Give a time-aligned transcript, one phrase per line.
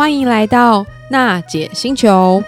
[0.00, 2.42] 欢迎来到娜姐星球。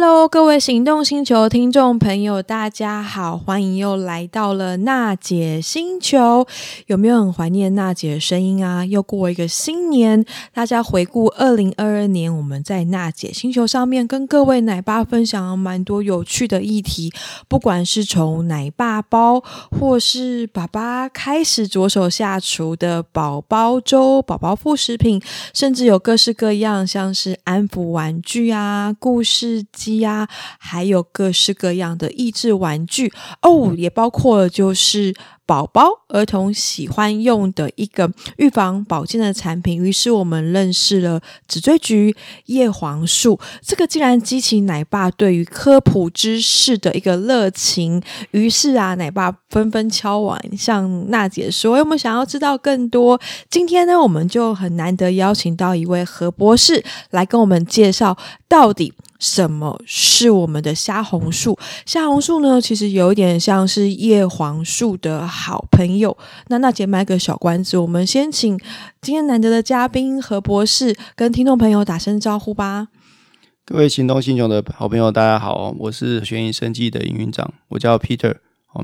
[0.00, 6.46] Hello，各位行动星球听众朋友，大家好，欢迎又来到了娜姐星球。
[6.86, 8.86] 有没有很怀念娜姐的声音啊？
[8.86, 10.24] 又过一个新年，
[10.54, 17.12] 大家回顾二零二二年，我们在娜姐星球上面跟各位奶爸分享了蛮多有趣的议题，
[17.48, 19.42] 不管是从奶爸包，
[19.72, 25.20] 或是爸爸开始着手下厨的宝宝粥、宝宝副食品，
[25.52, 30.28] 甚至有各式各样，像是安抚玩具啊、故事机啊，
[30.58, 33.10] 还有各式各样的益智玩具
[33.40, 35.14] 哦，也包括就是
[35.46, 39.82] 宝宝儿童喜欢用的一个预防保健的产品。
[39.82, 42.14] 于是我们认识了紫锥菊、
[42.46, 48.02] 叶黄素，这个竟然激起奶爸对于科普知识的一个热情。
[48.32, 58.92] 于是啊，奶爸纷纷敲碗向娜姐说：“我们想要知道更多。”今天呢，我们就很难得邀请到一位何博士来跟我们介绍到底。
[59.18, 61.58] 什么是我们的虾红素？
[61.84, 66.16] 虾红素呢，其实有一点像是叶黄素的好朋友。
[66.48, 68.58] 那娜姐卖个小关子，我们先请
[69.00, 72.88] 今天难得的嘉宾何博士跟听众朋友打声招呼吧。
[73.64, 78.36] 各位行动星球的好朋友，大家好，我是悬疑生技的营运长，我叫 Peter。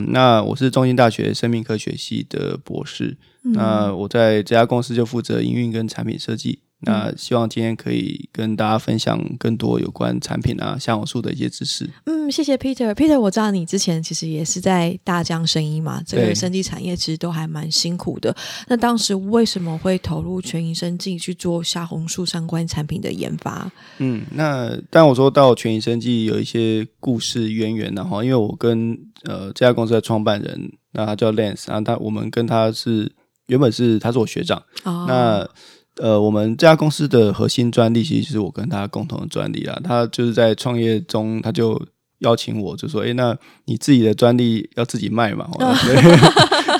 [0.08, 3.16] 那我是中兴大学生命科学系的博士。
[3.44, 6.58] 嗯、那我在这家公司就负责营运跟产品设计。
[6.84, 11.88] 那希望今天可以跟大家分享更多有关产品啊、虾红素的一些知识。
[12.04, 12.92] 嗯，谢谢 Peter。
[12.94, 18.34] Peter，我知道你之前其实也是在大疆生医嘛，这个生技产业其实都还蛮辛苦的。
[18.68, 23.70] 那当时为什么会投入全银生技去做虾红素相关产品的研发？
[23.98, 33.10] 嗯，那但我说到全银生技有一些故事渊源，然后因为我跟呃这家公司的创办人，那他叫 Lance，然后他我们跟他是
[33.46, 35.48] 原本是他是我学长，哦、那。
[35.97, 39.81] 呃，我们这家公司的核心专利其实是我跟他共同的专利啦。
[39.84, 41.81] 他就是在创业中，他就
[42.19, 45.99] 邀请我，就说：“哎，那你自己的专利要自己卖嘛？” 所以，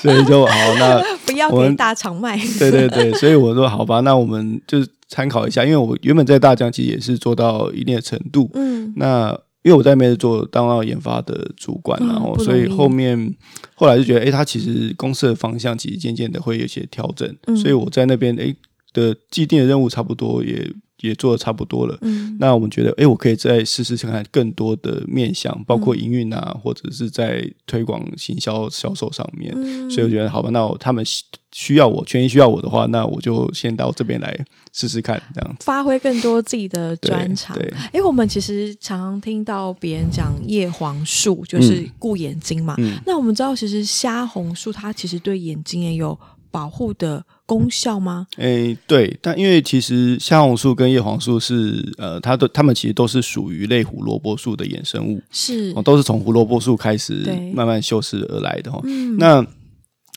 [0.01, 2.37] 所以就好，那 不要给大厂卖。
[2.59, 8.51] 对对对，所以我说好吧，那我们就参考一下，因为我原本在大疆其实也是做到一定的程度。
[8.55, 9.31] 嗯，那
[9.63, 13.33] 因为我在那边做当到研发的主管，然后所以后面
[13.77, 18.53] 后来就觉得，哎，他其实公司的方向其实渐渐的会有些调整，所以我在那边哎。
[18.95, 20.67] 的既定的任务差不多也
[21.01, 31.05] 也做的差不多了，嗯，那我们觉得，哎，我可以再试试看看更多的面向，包括营运啊，嗯、或者是在推广行销销售上面，嗯、所以我觉得，好吧，那他们
[31.53, 35.67] 需要我，权益需要我的话，那我就先到这边来试试看，这样子。
[35.67, 37.55] 发挥更多自己的专长。
[37.59, 46.19] 对，哎，我们其实常常听到别人讲叶黄素，就是顾眼睛嘛，嗯嗯、那我们知道，其实虾红素它其实对眼睛也有
[46.55, 48.29] 保护的功效吗？
[48.37, 58.81] 诶、欸，对，但因为其实虾红素跟叶黄素是呃，它的它们其实都是属于类胡萝卜素的衍生物，是、哦、都是从胡萝卜素开始慢慢修饰而来的哈。
[58.85, 59.45] 嗯、那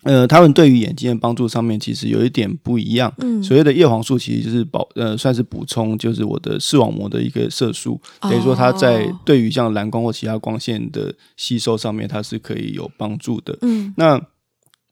[0.03, 3.11] 呃，它们对于眼睛的帮助上面其实有一点不一样。
[3.17, 13.57] 嗯，所谓的叶黄素其实就是保呃，算是补充，就是我的视网膜的一个色素，等于说它在对于像蓝光或其他光线的吸收上面，它是可以有帮助的。
[13.63, 14.21] 嗯，那。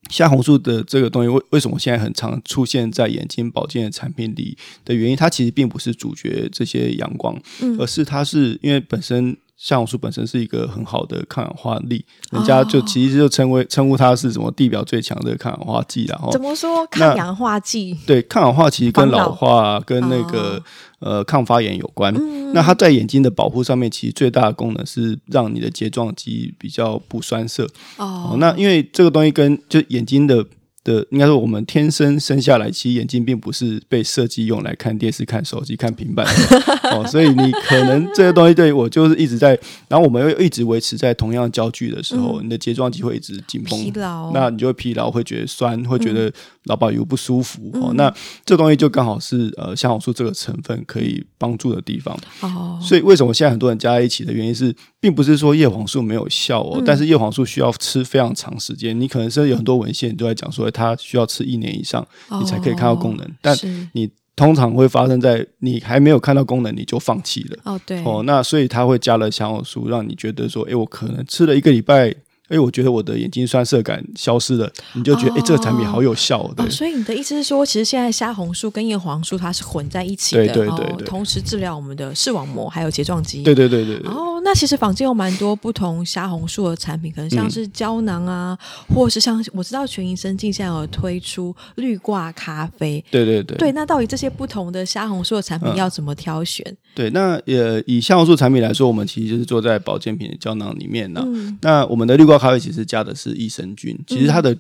[0.10, 9.38] 虾红素的这个东西为为什么现在很常出现在眼睛保健的产品里的原因，它其实并不是主角这些阳光，嗯、而是它是因为本身。
[9.58, 17.98] 虾红素本身是一个很好的抗氧化力，人家就其实就称为称呼它是什么地表最强的抗氧化剂，然后怎么说抗氧化剂？
[18.06, 20.62] 对，抗氧化其实跟老化、跟那个、
[21.00, 22.14] 哦、呃抗发炎有关。
[22.16, 27.64] 嗯、那它在眼睛的保护上面，其实最大的功能是让你的睫状肌比较不酸涩。
[27.98, 30.46] 哦，哦，那因为这个东西跟就眼睛的。
[30.86, 36.92] 的应该说，我们天生生下来，其实眼睛并不是被设计用来看电视、看手机、看平板的。
[36.96, 39.60] 哦，所以你可能这些东西对我就是一直在，
[39.90, 46.32] 然后我们又一直维持在同样焦距的时候，嗯、你的睫状肌会一直紧绷，疲劳，那你就会疲劳，会觉得酸，会觉得
[46.66, 47.94] 老保有不舒服、嗯、哦。
[47.96, 48.14] 那
[48.46, 52.78] 这东西就刚好是呃，香红素这个成分可以帮助的地方哦。
[52.82, 60.66] 所以为什么现在很多人加在一起的原因是，并不是说叶黄素没有效哦，嗯、但是叶黄素需要吃非常长时间，你可能是有很多文献都在讲说。
[60.76, 62.06] 它需要吃一年以上，
[62.42, 63.26] 你才可以看到功能。
[63.26, 63.58] 哦、但
[63.94, 67.58] 你通常会发生在你还没有看到功能，你就放弃了。
[67.64, 68.04] 哦，对。
[68.04, 72.14] 哦，那所以它会加了香红素，让你觉得说，哎，我可能吃了一个礼拜
[72.50, 76.48] 哎，我觉得我的眼睛酸涩感消失了，你就觉得哎、哦，这个产品好有效。
[76.56, 83.42] 对、哦，所以你的意思是说，其实现在虾红素跟叶黄素它是混在一起的，对对对，对、哦，同时治疗我们的视网膜还有睫状肌。
[83.44, 84.12] 对对对对对。
[84.12, 88.58] 哦，那其实坊间有蛮多不同虾红素的产品，可能像是胶囊啊，
[88.90, 93.04] 嗯、或是像我知道全营生技现在有推出绿挂咖啡。
[93.10, 93.58] 对对对。
[93.58, 96.64] 对，那到底这些不同的虾红素的产品要怎么挑选？
[96.68, 101.58] 嗯、对，那呃，以虾红素产品来说，我们其实就是做在保健品的胶囊里面呢、嗯。
[101.62, 104.56] 那我们的绿挂咖啡其实加的是益生菌，其实它的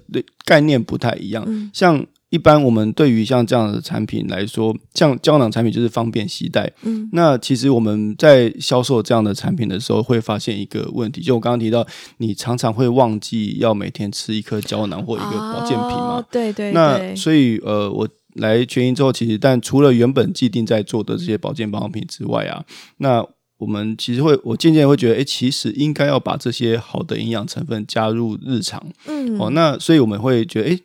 [0.45, 1.43] 概念不太一样。
[1.47, 6.69] 嗯、像一般我们对于像这样的产品来说，像胶囊产品就是方便携带。
[6.81, 11.85] 嗯，那其实我们在销售这样的产品的时候，会发现一个问题，就我刚刚提到，
[12.17, 16.15] 你常常会忘记要每天吃一颗胶囊或一个保健品嘛？
[16.17, 16.73] 哦、对，对对。
[16.73, 22.65] 那所以呃，我来全营之后，其实但除了原本既定在做的这些保健保养品之外啊，
[22.97, 23.25] 那
[23.57, 28.83] 我们其实会，我渐渐会觉得，哎，其实应该要把这些好的营养成分加入日常。
[29.07, 30.79] 嗯，哦，那所以我们会觉得，哎。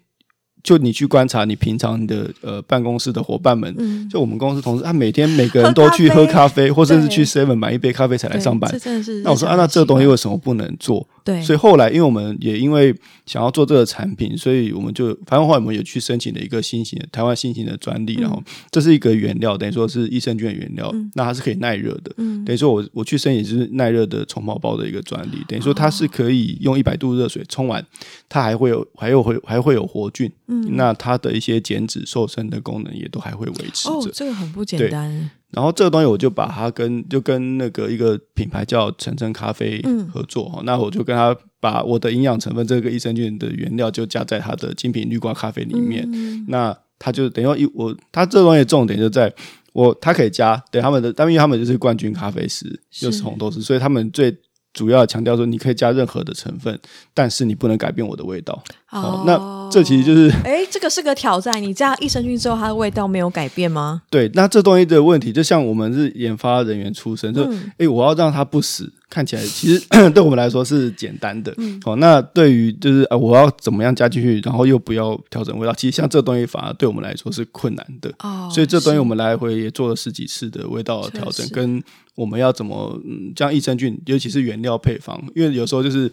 [0.62, 8.70] 就你去观察你平常你的呃办公室的伙伴们，嗯，就我们公司同事，他每天 每个人都去喝咖啡，咖啡或甚至去 Seven 买一杯咖啡才来上班。
[9.24, 11.08] 那我说啊，那这个东西为什么不能做？
[11.30, 12.94] 对，所以后来因为我们也因为
[13.26, 27.84] 想要做这个产品，所以我们就反正后来我们也去申请了一个新型的台湾新型的专利，嗯，然后这是一个原料，等于说是益生菌的原料，嗯，那它是可以耐热的，嗯，等于说我我去申请就是耐热的冲泡包的一个专利，等于说它是可以用一百度热水冲完，
[28.28, 33.94] 它还会有还有会还会有活菌，嗯，那它的一些减脂瘦身的功能也都还会维持着。
[33.94, 35.30] 哦，这个很不简单。
[35.52, 39.82] 然后这个东西我就把它跟就跟那个一个品牌叫晨晨咖啡
[40.12, 49.32] 合作，嗯，那我就跟他把我的营养成分这个益生菌的原料就加在他的精品绿瓜咖啡里面，嗯，那他就等于一我他这个东西重点就在
[49.72, 54.36] 我他可以加，对他们的，但因为他们就是冠军咖啡师，又是红豆师，所以他们最。
[54.72, 56.78] 主要强调说，你可以加任何的成分，
[57.12, 58.62] 但是你不能改变我的味道。
[58.90, 61.62] 哦，哦那这其实就是，哎，这个是个挑战。
[61.62, 64.02] 你加益生菌之后，它的味道没有改变吗？
[64.10, 68.92] 对，那这东西的问题，就像我们是研发人员出身，就哎、嗯，我要让它不死。
[69.08, 69.84] 看起来 其实
[70.14, 81.82] 对我们来说是简单的，嗯，哦，那对于就是呃，我要怎么样加进去，然后又不要调整味道，其实像这东西反而对我们来说是困难的，哦，所以这东西我们来回也做了十几次的味道的调整，跟
[82.14, 86.10] 我们要怎么嗯，将益生菌，尤其是原料配方，因为有时候就是。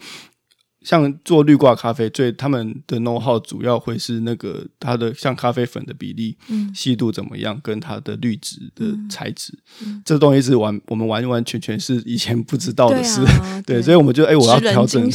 [0.87, 9.51] 像做滤挂咖啡，最他们的 know how 主要会是那个它的像咖啡粉的比例、嗯、细度怎么样，跟它的滤纸的材质、
[9.85, 15.09] 嗯，这东西是完我们完完全全是以前不知道的事，对，啊、 对，对，所以我们就哎、欸，我要调整，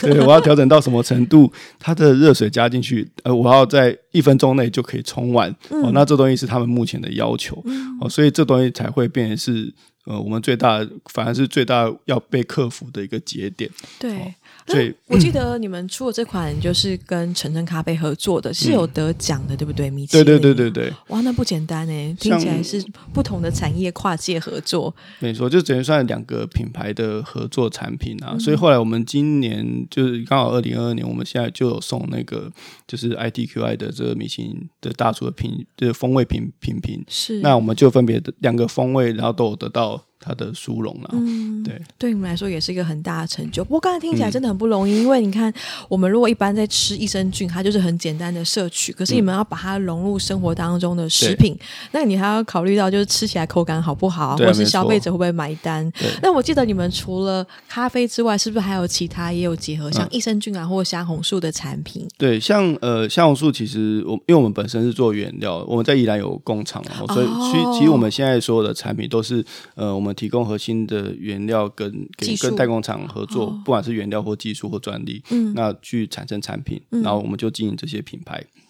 [0.00, 9.72] 对，我要调整到什么程度，它的热水加进去，呃，我要在一分钟内就可以冲完、嗯，哦，那这东西是他们目前的要求，嗯、哦，所以这东西才会变成是
[10.06, 13.70] 呃，我们最大反而是最大要被克服的一个节点，
[14.00, 14.18] 对。
[14.18, 14.32] 哦
[14.66, 19.90] 对、嗯，我记得你们出的这款就是跟晨晨咖啡合作的，是有得奖的，对不对？
[19.90, 24.94] 米其林，对对对对对，哇，那不简单哎，听起来是不同的产业跨界合作。
[25.18, 28.30] 没错，就等于算两个品牌的合作产品啊。
[28.34, 32.50] 嗯、所以后来我们今年就是刚好二零二二年，我们现在就有送那个
[32.86, 37.04] 就是 ITQI 的这个米其林的大厨的品，就是风味品品评。
[37.08, 40.02] 是，那我们就分别两个风味，然后都有得到。
[40.22, 43.64] 它的殊荣了，嗯，对，对你们来说也是一个很大的成就。
[43.64, 45.52] 不过刚才听起来真的很不容易，嗯、因为你看，
[45.88, 55.92] 我们如果一般在吃益生菌，它就是很简单的摄取，可是你们要把它融入生活当中的食品，嗯、那你还要考虑到就是吃起来口感好不好，或是消费者会不会买单。
[56.22, 62.06] 那我记得你们除了咖啡之外，是不是还有其他也有结合像益生菌啊，或虾红素的产品？
[62.16, 69.44] 对，像呃虾红素，其实我因为我们本身是做原料，我们在宜兰有工厂，所以其实其实我们现在所有的产品都是
[69.74, 70.11] 呃我们。
[70.14, 78.38] 提供核心的原料跟跟跟代工厂合作，不管是原料或技术或专利，嗯，那去产生产品，然后我们就经营这些品牌。
[78.40, 78.62] 嗯、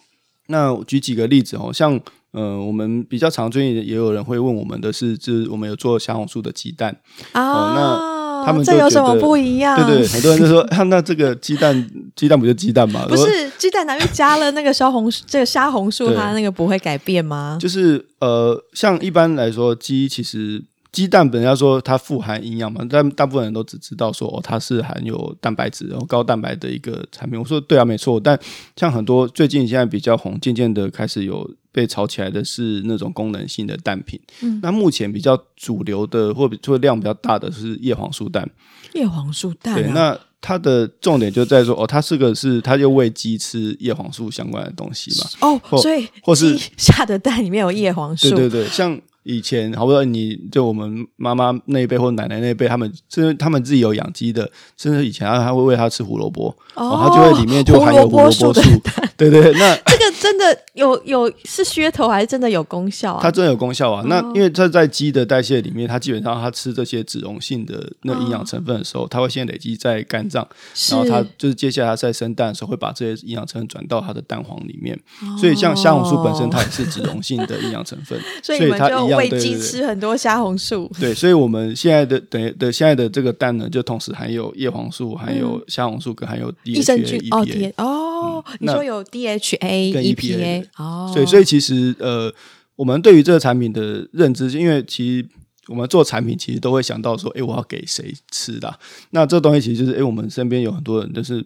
[0.49, 1.99] 那举几个例子哦，像
[2.33, 6.97] 呃，我们比较常最近也有人会问我们的是，就是我们有做虾红素的鸡蛋
[7.33, 9.77] 啊、呃，那他们这有什么不一样？
[9.87, 13.05] 对对，很多人就说， 那这个鸡蛋鸡蛋不就鸡蛋吗？
[13.09, 15.25] 不是鸡蛋，哪里加了那个虾红素？
[15.29, 17.59] 这个虾红素它那个不会改变吗？
[17.61, 20.65] 就是呃，像一般来说，鸡其实。
[20.93, 27.41] 鸡蛋本来说它富含营养嘛，但大部分人都只知道说哦，它是含有蛋白质，然后高蛋白的一个产品。
[27.41, 28.21] 我说对啊，没错。
[28.21, 28.39] 但
[28.77, 34.21] 像很多最近现在比较红，渐渐的开始有被炒起来的是那种功能性的蛋品。
[34.43, 38.47] 嗯，那目前比较主流的或者量比较大的是叶黄素蛋。
[38.93, 45.27] 叶黄素蛋、啊，对，那它的重点就在说哦，它是个是它就喂鸡吃叶黄素相关的东西嘛。
[45.41, 48.29] 哦，所以或是鸡下的蛋里面有叶黄素。
[48.29, 49.01] 对对对，像。
[49.25, 58.53] 以前，好不说你就我们妈妈那一辈或奶奶那一辈，他们甚至他们自己有养鸡的，甚至以前他他会喂它吃胡萝卜，哦，它就会里面就含有胡萝卜素。
[59.17, 63.21] 对对，那 这个真的有有是噱头还是真的有功效啊？
[63.23, 64.03] 它真的有功效啊！
[64.03, 70.45] 哦，那因为它在鸡的代谢里面，它基本上它吃这些脂溶性的那营养成分的时候，哦，它会先累积在肝脏，
[70.91, 74.99] 然后它就是接下来它在生蛋的时候会把这些营养成分转到它的蛋黄里面。
[75.21, 80.91] 哦，所以像虾红素本身它也是脂溶性的营养成分， 所以它一样喂鸡吃很多虾红素。
[81.01, 92.33] 对，所以我们现在的等于的现在的这个蛋呢，就同时含有叶黄素、含有虾红素跟含有益生菌 EPA 哦，你说有 DHA、EPA 哦，所以所以其实呃，
[92.77, 95.29] 我们对于这个产品的认知，因为其实
[95.69, 98.73] 我们做产品其实都会想到说，哎，我要给谁吃的？
[99.11, 101.45] 那这东西其实就是，哎，我们身边有很多人就是，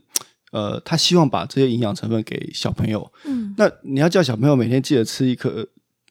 [0.52, 3.10] 呃，他希望把这些营养成分给小朋友。
[3.24, 5.66] 嗯，那你要叫小朋友每天记得吃一颗。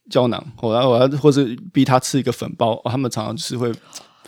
[0.10, 3.72] 胶囊，我要我要，或是逼他吃一个粉包，他们常常就是会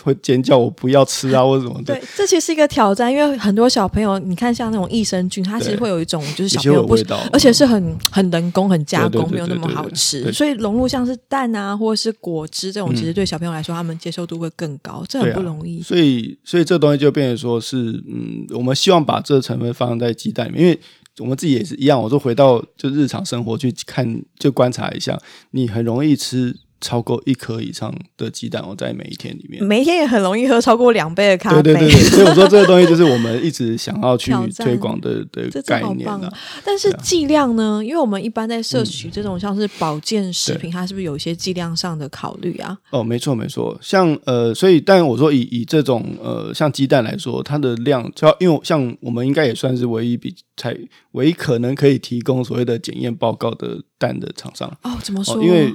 [0.04, 1.94] 会尖叫，我不要吃啊，或者什么的。
[1.94, 10.32] 对，这其实是一个挑战，因为很多小朋友，你看像那种益生菌，它其实会有一种就是小朋友不味道，而且是很很人工、很加工，没有那么好吃。
[10.32, 15.82] 所以融入像是蛋啊，或者是果汁这种，其实对小朋友来说，他们接受度会更高，这很不容易。
[15.82, 20.80] 所以，所以这东西就变成说是，嗯，我们希望把这个成分放在鸡蛋里面，因为。
[21.20, 25.20] 我们自己也是一样，我就回到就日常生活去看，就观察一下，
[25.52, 26.56] 你很容易吃。
[26.80, 31.64] 超过一颗以上的鸡蛋，我在每一天里面，每一天也很容易喝超过两杯的咖啡。
[31.64, 36.32] 对对对对，所以我说这个东西就是我们一直想要去推广的的概念啊。
[36.64, 37.82] 但是剂量呢？
[37.84, 42.78] 因为我们一般在摄取这种像是保健食品，它是不是有一些剂量上的考虑啊？
[42.92, 50.78] 哦，没错没错，像呃，所以但我说以以这种呃像鸡蛋来说，它的量就要，因为像我们应该也算是唯一比才
[51.14, 54.72] 唯一可能可以提供所谓的检验报告的蛋的厂商。
[54.84, 55.44] 哦，怎么说？
[55.44, 55.74] 因为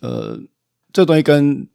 [0.00, 0.38] 呃，
[0.92, 1.66] 这东西跟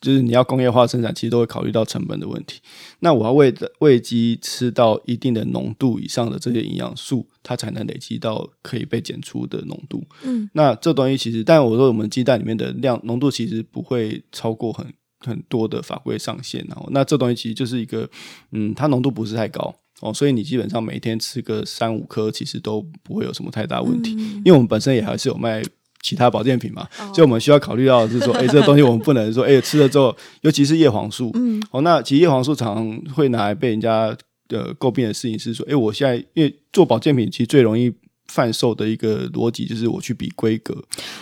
[0.00, 2.60] 就是你要工业化生产，其实都会考虑到成本的问题。
[3.00, 10.04] 那我要喂的喂鸡吃到一定的浓度以上的这些营养素，它才能累积到可以被检出的浓度。
[10.24, 14.86] 嗯，那这东西其实，但我说我们鸡蛋里面的量浓度其实不会超过很
[15.20, 16.62] 很多的法规上限。
[16.68, 18.08] 然后，那这东西其实就是一个，
[18.52, 24.14] 嗯，它浓度不是太高哦，所以你基本上每天吃个三五颗，其实都不会有什么太大问题。
[24.18, 25.62] 嗯，因为我们本身也还是有卖。
[26.06, 34.16] 其他保健品嘛，所以我们需要考虑到的是说， 哎、欸，这个东西我们不能说，哎、欸，吃了之后，尤其是叶黄素，嗯，哦，那其实叶黄素常常会拿来被人家
[34.50, 37.92] 呃诟病的事情是说，哎、欸，我现在因为做保健品，其实最容易
[38.28, 40.74] 贩售的一个逻辑就是我去比规格。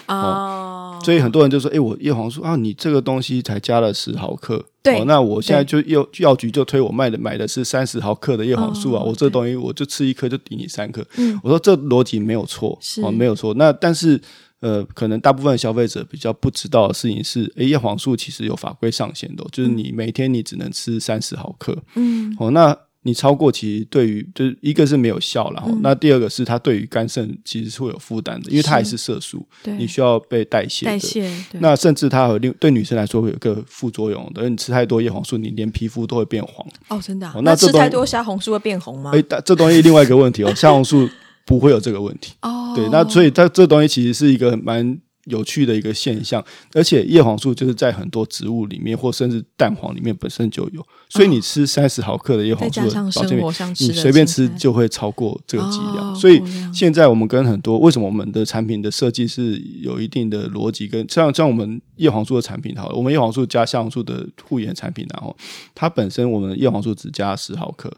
[0.06, 14.20] 哦，哦，所以很多人就说，哎、欸，我叶黄素啊，你这个东西才加了十毫克，对、哦，那我现在就药药局就推我卖的买的是三十毫克的叶黄素啊，哦、我这东西我就吃一颗就抵你三颗，嗯，我说这逻辑没有错，哦，没有错，那但是。
[14.64, 31.30] 呃，可能大部分消费者比较不知道的事情是，诶，叶黄素其实有法规上限的，就是你每天你只能吃三十毫克，嗯，哦，那你超过其实对于就是一个是没有效，然后、嗯、那第二个是它对于肝肾其实是会有负担的，因为它还是色素，对，你需要被代谢，代谢，
[31.60, 36.66] 那甚至它和另对女生来说会有个副作用，的你吃太多叶黄素，你连皮肤都会变黄。
[36.88, 37.42] 哦，真的、啊哦？
[37.42, 39.10] 那吃太多虾红素会变红吗？
[39.10, 41.06] 诶，这东西另外一个问题哦，虾红素。
[41.46, 56.14] 不会有这个问题哦，对，那所以它这东西其实是一个蛮有趣的一个现象，而且叶黄素就是在很多植物里面，或甚至蛋黄里面本身就有，所以你吃三十毫克的叶黄素的保健品，你随便吃就会超过这个剂量。
[56.14, 56.42] 所以
[56.74, 65.34] 现在我们跟很多为什么我们的产品的设计是有一定的逻辑，跟像像我们叶黄素的产品，好了，我们叶黄素加虾红素的护眼产品，然后
[65.74, 67.90] 它本身我们叶黄素只加十毫克。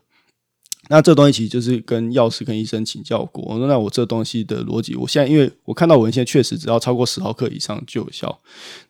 [0.89, 3.45] 那这东西其实就是跟药师跟医生请教过。
[3.45, 8.41] 我说，那我这东西的逻辑，我现在因为我看到文献确实只要超过十毫克以上就有效。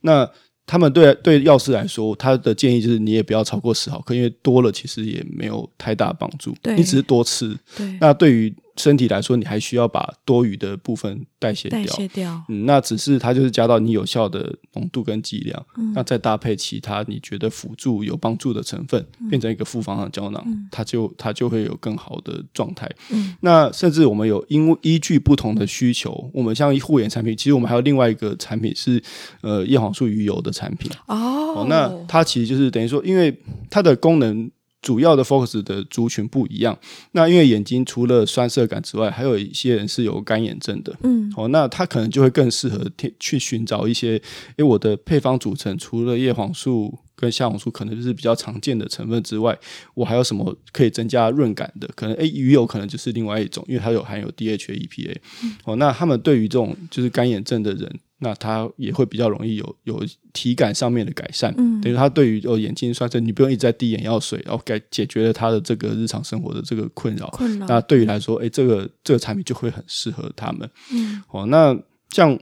[0.00, 0.28] 那
[0.66, 6.54] 他们对对药师来说，他的建议就是你也不要超过十毫克，因为多了其实也没有太大帮助。
[6.76, 7.56] 你只是多吃。
[7.76, 8.54] 对，那对于。
[8.76, 11.78] 身体来说，你还需要把多余的部分代谢掉。
[11.78, 22.90] 代谢掉，嗯，那只是它就是加到你有效的浓度跟剂量，嗯，那再搭配其他你觉得辅助有帮助的成分，嗯，变成一个复方的胶囊，嗯，它就它就会有更好的状态。
[23.10, 29.02] 嗯，那甚至我们有因依据不同的需求，我们像护眼产品，其实我们还有另外一个产品是
[29.40, 30.90] 呃叶黄素鱼油的产品。
[31.06, 31.16] 哦，
[31.56, 33.34] 哦，那它其实就是等于说，因为
[33.70, 34.50] 它的功能。
[34.86, 36.78] 主要的 focus 的族群不一样，
[37.10, 42.88] 那因为眼睛除了酸涩感之外，还有一些人是有干眼症的，嗯，哦，那他可能就会更适合
[43.18, 44.22] 去寻找一些，
[44.58, 46.96] 诶，我的配方组成除了叶黄素。
[47.18, 49.58] 跟虾红素可能就是比较常见的成分之外，
[49.94, 51.88] 我还有什么可以增加润感的？
[51.96, 55.16] 可能诶，鱼油可能就是另外一种，因为它有含有 DHA、EPA。
[55.64, 61.54] 哦，那他们对于这种就是干眼症的人，那它也会比较容易有有体感上面的改善。
[61.56, 67.28] 嗯，等于它对于哦眼睛酸涩，你不用一直在滴眼药水，然后改解决了他的这个日常生活的这个困扰。
[67.30, 67.66] 困扰。
[67.66, 70.68] 那对于来说，哎，这个这个产品就会很适合他们。
[70.92, 71.76] 嗯，哦，那
[72.10, 72.38] 像。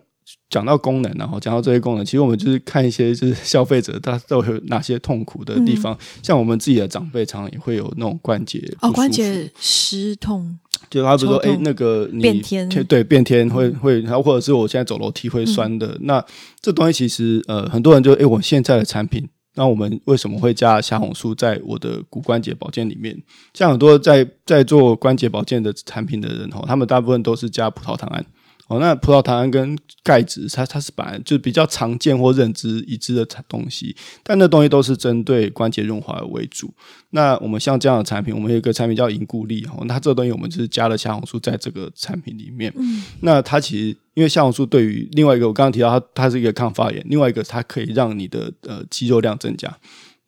[0.48, 5.92] 讲到功能，然后讲到这些功能，其实我们就是看一些就是消费者他都有哪些痛苦的地方。
[5.92, 10.58] 嗯、像我们自己的长辈，常常也会有那种关节哦，关节湿痛，
[10.90, 15.88] 就他比如说哎，那个你变天，对变天会会，然后或者是我现在走楼梯会酸的。
[15.88, 16.24] 嗯、那
[16.60, 23.16] 这东西其实呃，很多人就哎，我现在的产品，那我们为什么会加虾红素在我的骨关节保健里面？
[23.52, 28.24] 像很多在在做关节保健的产品的人哦，他们大部分都是加葡萄糖胺。
[28.68, 36.72] 哦，那葡萄糖胺跟钙质，它它是本来就比较常见或认知已知的东西，但那东西都是针对关节润滑为主。
[37.10, 42.72] 那我们像这样的产品，我们有一个产品叫银固力，哦，那这个东西我们就是加了虾红素在这个产品里面。
[42.76, 49.70] 嗯，那它其实因为虾红素对于另外一个我刚刚提到它它是一个抗发炎，另外一个它可以让你的呃肌肉量增加。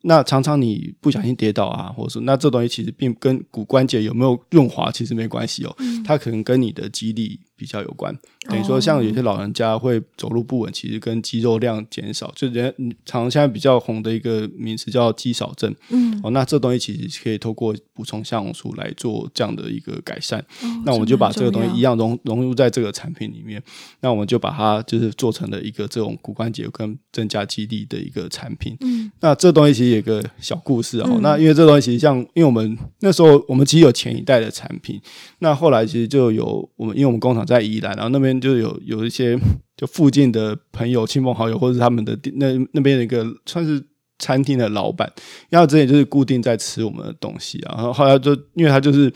[0.03, 8.17] 那常常你不小心跌倒啊，或者说那这东西其实并跟骨关节有没有润滑其实没关系哦，嗯，它可能跟你的肌力比较有关。
[8.47, 12.73] 等于说，像有些老人家会走路不稳，其实跟肌肉量减少，就人
[13.05, 15.75] 常常现在比较红的一个名词叫肌少症。
[15.89, 20.39] 嗯，哦，那这东西其实可以透过补充虾红素来做这样的一个改善。
[20.61, 23.61] 哦，那我们就把这个东西一样融融入在这个产品里面。
[23.99, 28.77] 那我们就把它就是做成了一个这种骨关节跟增加肌力的一个产品。
[28.81, 31.07] 嗯，那这东西其实有个小故事哦。
[31.09, 35.01] 嗯，那因为这东西其实像，因为我们那时候我们其实有前一代的产品，
[35.39, 38.39] 那后来其实就有我们，因为我们工厂在宜兰，然后那边。
[38.39, 39.35] 就有有一些
[39.75, 43.83] 就附近的朋友、亲朋好友，或者是他们的那那边的一个算是
[44.19, 45.11] 餐厅的老板，
[45.49, 49.11] 因为他之前就是固定在吃我们的东西，然后后来就因为他就是。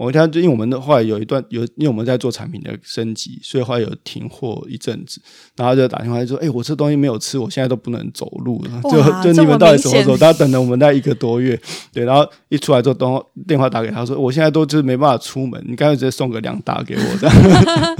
[0.00, 5.20] 某一天，就因为我们的后来有一段有，因为我们在做产品的升级，所以后来有停货一阵子，
[5.54, 8.80] 然后就打电话说：“哎、欸，我这东西没有吃，我现在都不能走路了。
[8.84, 8.92] 就”
[9.22, 10.16] 就就你们到底什么时候？
[10.16, 11.60] 他等了我们大概一个多月，
[11.92, 17.36] 对，然后一出来之后，等电话打给他说：“我现在都就是没办法出门，你干脆直接送个两打给我这样。”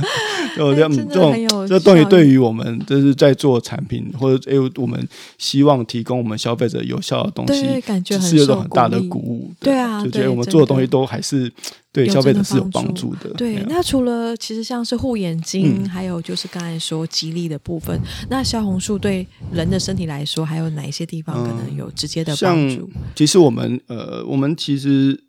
[0.56, 4.98] 就我觉得这种这东西对于我们就是在做产品或者哎，我们
[5.36, 9.52] 希望提供我们消费者有效的东西，感觉是有种很大的鼓舞。
[9.60, 11.52] 对啊，就觉得我们做的东西都还是。
[11.92, 13.30] 对消费者是有帮助的。
[13.30, 22.88] 对，啊、那除了其实像是护眼睛，嗯、还有就是刚才说激励的部分，那消红素对人的身体来说，还有哪一些地方可能有直接的帮助？
[22.94, 25.20] 嗯、其实我们呃，我们其实。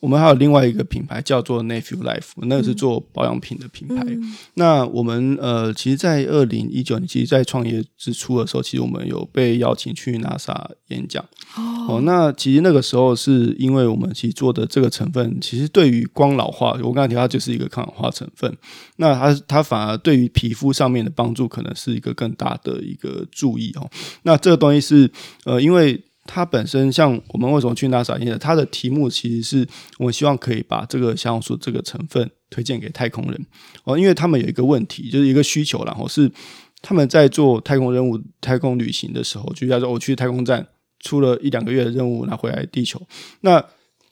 [0.00, 4.02] 我们还有另外一个品牌叫做 Nephew Life，那个是做保养品的品牌。
[4.06, 10.56] 嗯、那我们呃，其实，在二零一九年，其实，在创业之初的时候，其实我们有被邀请去 NASA
[10.88, 11.22] 演讲。
[11.54, 18.56] 哦，哦，那其实那个时候是因为我们其实做的这个成分，其实对于光老化，我刚才提到它就是一个抗氧化成分。
[18.96, 23.86] 那它它反而对于皮肤上面的帮助，可能是一个更大的一个注意哦。
[24.22, 25.10] 那这个东西是
[25.44, 26.02] 呃，因为。
[26.32, 28.38] 它本身像我们为什么去 NASA 演讲？
[28.38, 33.46] 它的题目其实是我们希望可以把这个虾红素这个成分推荐给太空人
[33.82, 36.30] 哦，因为他们有一个问题，就是一个需求，然后是
[36.80, 40.64] 他们在做太空任务、太空旅行的时候，就叫做我去太空站
[41.00, 43.00] 出了一两个月的任务，然后回来地球，
[43.40, 43.64] 那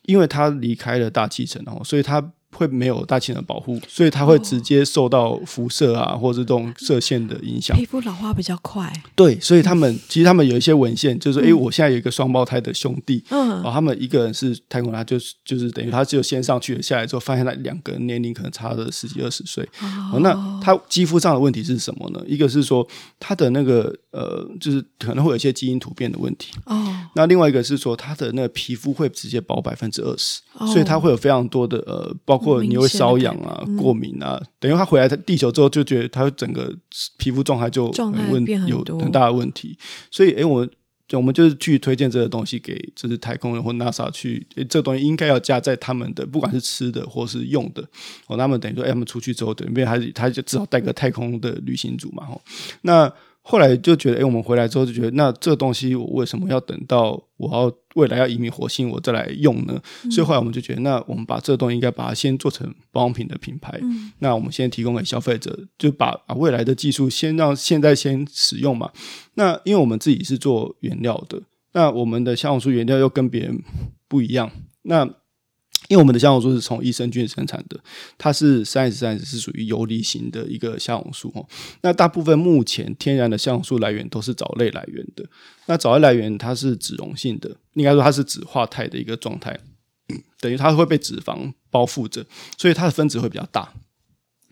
[0.03, 2.33] 因为他离开了大气层哦，所以他。
[2.55, 7.77] 会没有大气的保护，所以它会直接受到辐射啊，或者这种射线的影响。
[7.77, 8.91] 皮肤老化比较快。
[9.15, 19.63] 对，所以他们其实他们有一些文献，就是说，哎、嗯，我现在有一个双胞胎的兄弟，嗯，哦，他们一个人是太空人，他就是就是等于他只有先上去了，下来之后发现他两个人年龄可能差了十几二十岁。
[19.81, 22.21] 哦，哦，那他肌肤上的问题是什么呢？
[22.27, 22.85] 一个是说
[23.19, 26.51] 他的那个呃，就是可能会有一些基因突变的问题。
[26.65, 30.41] 哦，那另外一个是说他的那个皮肤会直接薄百分之二十，
[30.73, 32.15] 所以他会有非常多的呃。
[32.25, 36.73] 包括你会瘙痒啊、过敏啊，等于他回来地球之后就觉得他整个
[37.17, 39.77] 皮肤状态就很问有很大的问题，
[40.09, 40.69] 所以诶，我们
[41.11, 47.83] 我们就是去推荐这个东西给就是太空人或 NASA 去，诶，这個东西应该要加在他们的不管是吃的或是用的，
[48.27, 52.41] 哦，他们等于说诶，他们出去之后，等于还是他就至少带个太空的旅行组嘛，吼，
[52.81, 53.13] 那。
[53.49, 59.81] 后来就觉得，哎，我们回来之后就觉得，那这个东西我为什么要等到我要未来要移民火星我再来用呢？
[60.03, 63.79] 嗯、所以后来我们就觉得，那我们把这个东西应该把它先做成保养品的品牌。
[63.81, 68.91] 嗯、那我们先提供给消费者，就把把未来的技术先让现在先使用嘛。
[69.33, 71.41] 那因为我们自己是做原料的，
[71.73, 73.63] 那我们的香红素原料又跟别人
[74.07, 74.51] 不一样，
[74.83, 75.09] 那。
[75.89, 77.77] 因为我们的虾红素是从益生菌生产的，
[78.17, 81.45] 它是三十三十是属于游离型的一个虾红素哦。
[81.81, 85.25] 那大部分目前天然的虾红素来源都是藻类来源的。
[85.65, 89.59] 那藻类来源它是脂溶性的，应该说它是脂化态的一个状态，
[90.39, 92.23] 等于它会被脂肪包覆着，
[92.57, 93.73] 所以它的分子会比较大。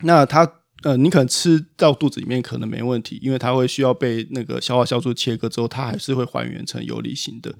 [0.01, 0.51] 那它
[0.83, 7.53] 呃，你可能吃到肚子里面可能没问题，因为它会需要被那个消化酵素切割之后，它还是会还原成游离型的。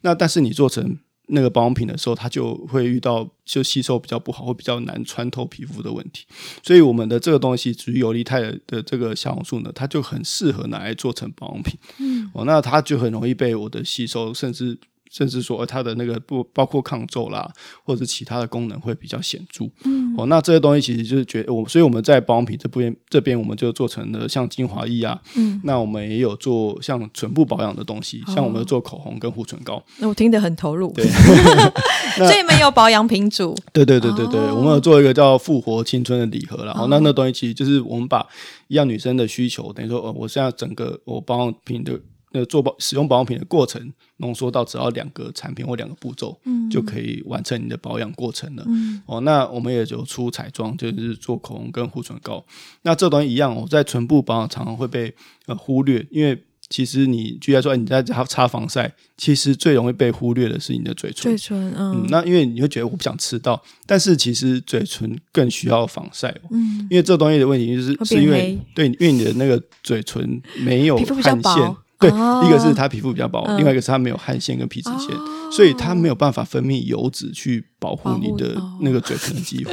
[0.00, 6.26] 那但是你做成那个保养品的时候，它就会遇到就吸收比较不好，会比较难穿透皮肤的问题。
[6.62, 11.78] 所以我们的这个东西，属于游离态的这个小红素呢，它就很适合拿来做成保养品。
[11.98, 14.78] 嗯，哦，那它就很容易被我的吸收，甚至。
[15.10, 17.48] 甚至说，它的那个不包括抗皱啦，
[17.84, 19.64] 或者是其他的功能会比较显著。
[19.84, 25.20] 嗯，哦，那这些东西其实就是觉得我，所以我们在保养品这边这边，我们就做成了像精华液啊。
[25.36, 29.82] 嗯，那我们也有做像唇部保养的东西，像我们做口红跟护唇膏。
[29.98, 30.92] 那、哦、我听得很投入。
[30.92, 31.04] 对，
[32.18, 33.56] 所以没有保养品组。
[33.72, 38.26] 对对对对对，哦、我们有做一个叫复活青春的礼盒，然后那那东西其实就是我们把
[38.68, 42.00] 一样女生的需求，等于说，呃，我现在整个我保养品的。
[42.34, 43.80] 呃，做保使用保养品的过程
[44.16, 48.64] 浓缩到只要两个产品或两个步骤，嗯，就可以完成你的保养过程了。
[48.66, 52.44] 嗯，哦，那我们也就出彩妆，就是做口红跟护唇膏。
[52.82, 55.14] 那这东西一样，我在唇部保养常常会被
[55.46, 56.36] 呃忽略，因为
[56.68, 61.22] 其实你居然说你在擦擦防晒，其实最容易被忽略的是你的嘴唇。
[61.22, 66.34] 嘴唇，嗯，嗯，那因为你会觉得我不想吃到，但是其实嘴唇更需要防晒。
[66.50, 71.76] 嗯，因为这东西的问题就是是因为对，因为你的那个嘴唇没有汗腺。
[71.98, 75.08] 对，一个是它皮肤比较薄，另外一个是它没有汗腺跟皮脂腺，
[75.50, 79.70] 所以它没有办法分泌油脂去保护你的那个嘴唇的肌肤。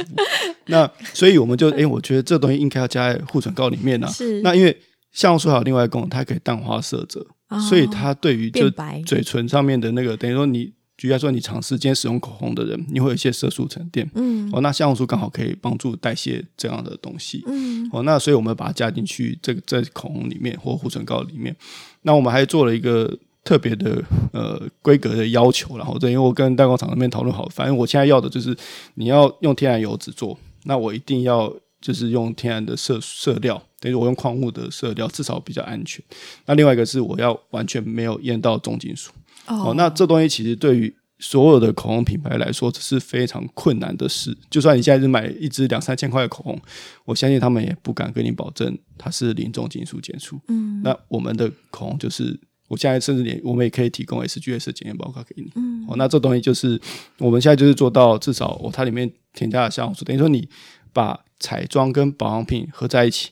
[0.66, 4.06] 那所以我们就 哎，我觉得这东西应该要加在护唇膏里面呢。
[4.08, 4.40] 是。
[4.42, 4.76] 那因为
[5.10, 7.26] 像素还有另外一个功能，它可以淡化色泽，
[7.68, 8.70] 所以它对于就
[9.04, 10.72] 嘴唇上面的那个，等于说你。
[10.98, 14.08] 举例来说，你长时间使用口红的人，你会有一些色素沉淀。
[14.14, 17.42] 嗯，哦，那香红素刚好可以帮助代谢这样的东西。
[17.48, 21.56] 嗯，哦，那所以我们把它加进去，这个在口红里面或护唇膏里面。
[22.02, 23.12] 那我们还做了一个
[23.44, 28.56] 特别的呃规格的要求，然后这因为我跟代工厂那边讨论好，反正我现在要的就是
[28.94, 36.04] 你要用天然油脂做，那我一定要就是用天然的色色料，等于我用矿物的色料，至少比较安全。
[36.46, 39.10] 那另外一个是我要完全没有验到重金属。
[39.46, 39.74] 哦，oh.
[39.74, 44.36] 那这东西其实对于所有的口红品牌来说，这是非常困难的事。
[44.50, 46.60] 就算你现在是买一支两三千块的口红，
[47.04, 50.40] 我相信他们也不敢跟你保证它是零重金属检出。
[50.48, 55.52] 嗯，那我们的口红就是，我现在甚至连我们也可以提供 SGS 检验报告给你。
[55.54, 56.80] 嗯，哦，那这东西就是
[57.18, 60.48] 我们现在就是做到至少哦，它里面添加的虾红素，等于说你
[60.92, 63.30] 把彩妆跟保养品合在一起，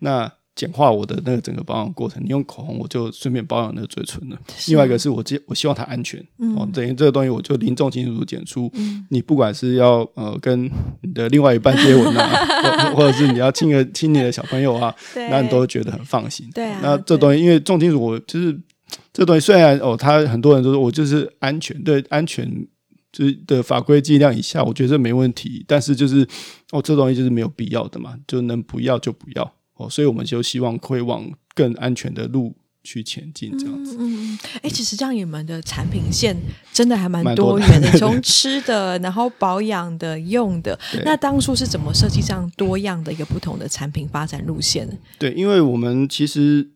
[0.00, 0.32] 那。
[0.58, 4.36] 简化我的那个整个保养过程，你用口红我就顺便保养那个嘴唇了。
[4.66, 8.68] 另外一个是我我希望它安全，嗯、哦，等于这个东西我就零重金属检出。
[8.74, 10.68] 嗯、你不管是要呃跟
[11.02, 14.92] 你的另外一半接吻啊， 或者是你要亲个亲你的小朋友啊，
[15.30, 16.50] 那你都会觉得很放心。
[16.52, 18.60] 对啊，那这东西因为重金属，我就是
[19.12, 22.50] 这东西虽然哦，他很多人都说我就是安全，对安全
[23.12, 25.64] 就是的法规剂量以下，我觉得没问题。
[25.68, 26.26] 但是就是
[26.72, 29.52] 哦，这东西就是没有必要的嘛，就能不要就不要。
[29.78, 33.96] 哦，所以我们就希望会往更安全的路去前进，这样子。
[33.98, 36.36] 嗯嗯，哎、欸，其实这样你们的产品线
[36.72, 40.78] 真的还蛮多元的， 从吃的，然后保养的、用的。
[41.04, 44.86] 那当初是怎么设计这样多样的一个不同的产品发展路线？
[45.18, 46.70] 对，因为我们其实。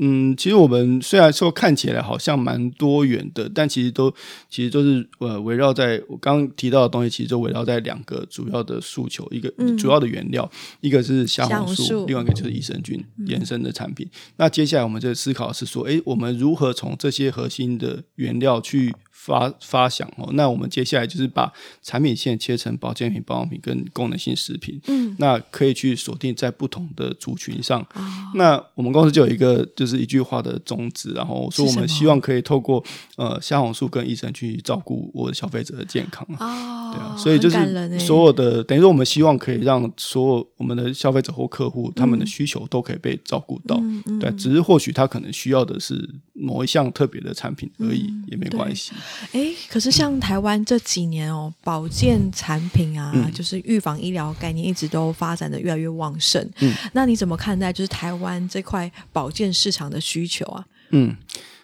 [0.00, 4.12] 嗯，其实我们虽然说看起来好像蛮多元的，但其实都
[4.48, 14.06] 其实都是呃围绕在我刚刚提到的东西，其实就围绕在两个主要的诉求，一个主要的原料，嗯、一个是虾红素，素另外一个就是益生菌延伸的产品。
[14.06, 21.52] 嗯、那接下来我们就思考是说，诶，我们如何从这些核心的原料去发发想哦，那我们接下来就是把
[21.82, 24.80] 产品线切成保健品、保养品跟功能性食品。
[24.86, 27.82] 嗯，那可以去锁定在不同的族群上。
[27.94, 28.02] 哦、
[28.36, 32.82] 那我们公司就有一个就是一句话的宗旨，然后说我们希望可以透过
[33.16, 36.26] 呃虾红素跟医生去照顾我的消费者的健康。
[36.38, 43.76] 哦，对啊，所以就是所有的等于说我们希望可以让所有我们的消费者或客户、嗯、他们的需求都可以被照顾到。
[43.82, 48.92] 嗯嗯、对，只是或许他可能需要的是某一项特别的产品而已，嗯、也没关系。
[49.32, 56.48] 哎，可是像台湾这几年哦，保健产品啊，嗯、就是预防医疗概念一直都发展的越来越旺盛。
[56.60, 60.64] 嗯，那你怎么看待就是台湾这块保健市场的需求啊？
[60.90, 61.16] 嗯。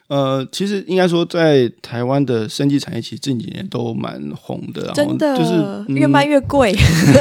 [0.08, 6.74] 呃，其实应该说，在台湾的生技产业，其实近几年都蛮红的，真的，就是、嗯、越卖越贵。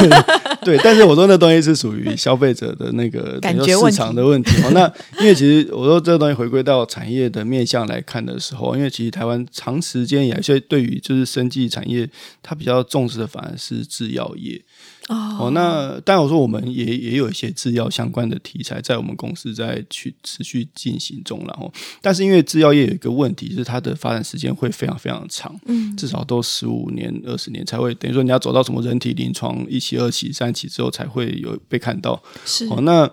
[0.65, 4.61] 对，但是我说那东西是属于消费者的那个感觉市场的问题。
[4.63, 4.91] 哦那
[5.21, 12.09] 因为其实我说这个东西回归到产业的面向来看的时候，因为其实台湾长时间以来，所以对于就是生技产业，
[12.41, 14.61] 它比较重视的反而是制药业。
[15.09, 32.65] 哦，那当然我说我们也也有一些制药相关的题材在我们公司在去持续进行中，然后，但是因为制药业有一个问题，就是它的发展时间会非常非常长，嗯，至少都十五年、二十年才会，等于说你要走到什么人体临床一期、二期、三期之后才会有被看到，是。
[32.67, 33.11] 哦，那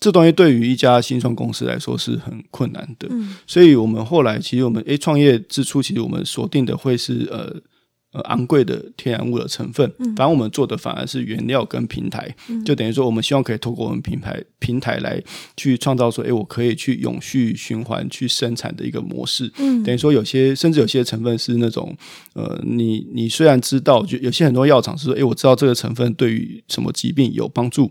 [0.00, 7.54] 这东西对于一家新创公司来说是很困难的，嗯，所以我们后来其实我们诶创业之初，其实我们锁定的会是呃。
[8.18, 15.22] 呃，昂贵的天然物的成分，反正我们做的反而是原料跟平台，嗯、就等于说，我们希望可以透过我们品牌平台来
[15.56, 19.52] 去创造说，哎，我可以去永续循环去生产的一个模式。
[19.58, 21.96] 嗯，等于说，有些甚至有些成分是那种，
[22.32, 27.88] 呃，你你虽然知道，就有些很多药厂是说，哎，我知道这个成分对于什么疾病有帮助，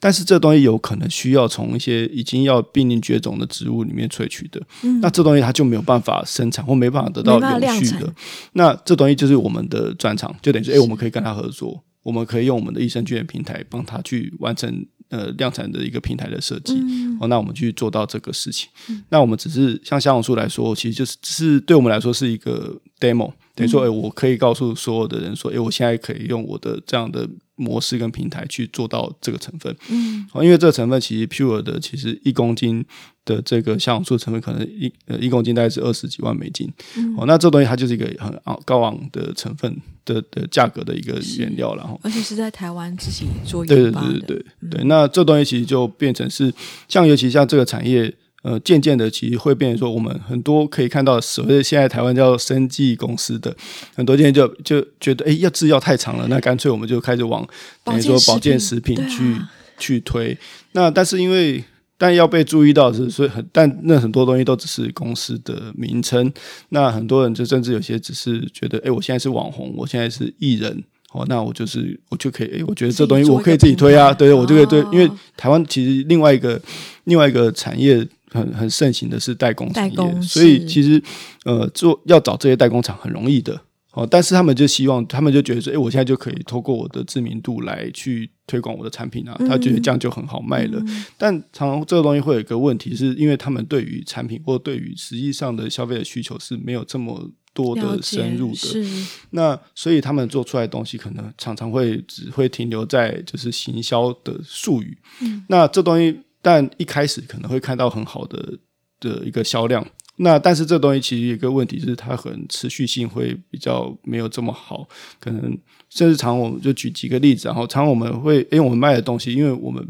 [0.00, 8.10] 但是这东西有可能需要从一些已经要濒临绝种的植物里面萃取的，嗯、那这东西它就没有办法生产或没办法得到永续的。
[8.52, 9.65] 那这东西就是我们。
[9.68, 16.74] 的专长就等于说，哎，我们可以跟他合作，我们可以用我们的益生菌的平台帮他去完成呃量产的一个平台的设计。
[16.74, 18.68] 嗯、哦，那我们去做到这个事情。
[18.88, 29.74] 嗯、那我们只是像香红树来说，其实就是只是对我们来说是一个 demo，等于说，哎，我可以告诉所有的人说，哎，我现在可以用我的这样的模式跟平台去做到这个成分。
[29.88, 32.84] 嗯，哦，因为这个成分其实 pure 的，其实一公斤。
[33.26, 46.54] 的这个香红素成分可能一呃一公斤大概是二十几万美金，嗯、哦，那这东西它就是一个很昂高昂的成分的的价格的一个原料，然后而且是在台湾自己做对对对对对、嗯、对，那这东西其实就变成是
[46.86, 48.14] 像尤其像这个产业，
[48.46, 53.52] 呃，渐渐的其实会变成说，我们很多可以看到所谓现在台湾叫生技公司的
[53.96, 57.44] 很多今天就就觉得，哎，要制药太长了，那干脆我们就开始往
[57.82, 60.38] 等于说保健食品去、啊、去推，
[60.72, 61.64] 那但是因为。
[61.98, 66.30] 但要被注意到是，所以很，但那很多东西都只是公司的名称。
[66.68, 74.78] 那很多人就甚至有些只是觉得，哎、欸，我现在是网红，我现在是艺人，哦，那我就是我就可以，我觉得这东西我可以自己推啊，对，我就可以推。
[74.92, 76.60] 因为台湾其实另外一个
[77.04, 81.02] 另外一个产业很很盛行的是代工产业，所以其实
[81.44, 83.60] 呃做要找这些代工厂很容易的。
[83.92, 90.78] 哦，但是他们就希望，他们就觉得说，哎，我现在就可以透过我的知名度来去推广我的产品啊，他觉得这样就很好卖了。
[90.86, 98.84] 嗯、但常常这个东西会有一个问题，是因为他们对于产品或对于实际上的消费的需求是没有这么多的深入的。
[99.30, 104.98] 那所以他们做出来的东西，可能常常会只会停留在就是行销的术语。
[105.22, 105.42] 嗯。
[105.48, 108.56] 那这东西，但一开始可能会看到很好的
[109.00, 109.84] 的一个销量。
[110.16, 114.88] 那但是这东西其实有一个问题，是它很持续性会比较没有这么好，
[115.20, 115.56] 可能
[115.90, 119.86] 甚至常我们就举几个例子，然后常我们会因为我们卖的东西，因为我们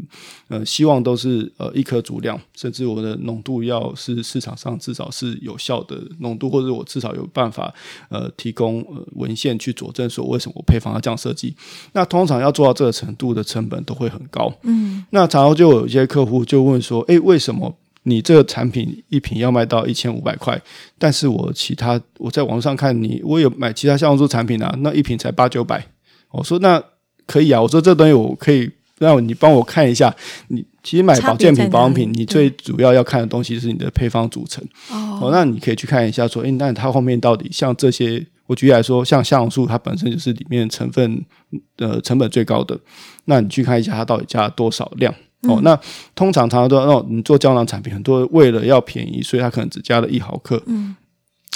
[0.49, 7.73] 呃希望都是呃一颗足量，甚至我的浓度要是市场上至少是有效的浓度，或者我至少有办法
[8.09, 11.55] 呃提供呃文献去佐证说为什么我配方要这样设计。
[11.93, 14.53] 那通常要做到这个程度的成本都会很高。
[14.63, 17.73] 嗯，那常常就有一些客户就问说，诶，为什么？
[18.07, 20.57] 你这个产品一瓶要卖到一千五百块，
[20.97, 25.85] 但是我其他我在网上看你，我有买其他香红素产品啊，那一瓶才八九百。
[26.31, 26.81] 我说那
[27.25, 30.15] 可以啊，我说这东西我可以让你帮我看一下。
[30.47, 34.63] 你其实买保健品、保养品，你最主要要看的东西是你的配方组成。
[34.89, 41.25] 哦，哦，那你可以去看一下，说，诶，那它后面到底像这些，我举例来说，像香红素，它本身就是里面成分
[41.77, 42.79] 呃成本最高的，
[43.25, 45.13] 那你去看一下它到底加了多少量。
[45.47, 45.79] 哦，那
[46.15, 50.95] 通常常常都那你做胶囊产品，很多为了要便宜，所以他可能只加了一毫克，嗯，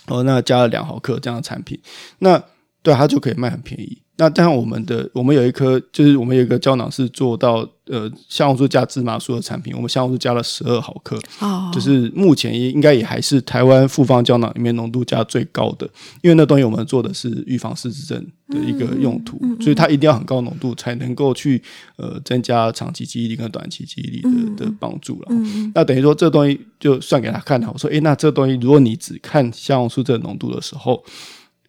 [0.08, 1.80] 哦，那加了两毫克这样的产品，
[2.20, 2.42] 那
[2.82, 3.98] 对他就可以卖很便宜。
[4.18, 15.88] 那但，我们的我们有一颗，就是我们有一个胶囊是做到呃香红素加芝麻素的产品，我们香红素加了十二毫克，哦，就是目前也应该也还是台湾复方胶囊里面浓度加最高的，
[16.22, 21.62] 因为那东西我们做的是预防失智症的一个用途，嗯嗯嗯、所以它一定要很高浓度才能够去
[21.98, 25.28] 呃增加长期记忆力跟短期记忆力的、嗯、的帮助了。
[25.30, 31.04] 嗯、那等于说这东西就算给他看了，我说诶，那这东西如果你只看香红素这个浓度的时候。